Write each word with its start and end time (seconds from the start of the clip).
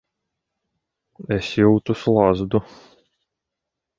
Es 1.35 1.49
jūtu 1.59 1.95
slazdu. 2.05 2.61